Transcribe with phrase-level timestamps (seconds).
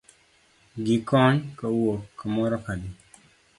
[0.85, 2.89] Gi kony kowuok kamoro kadhi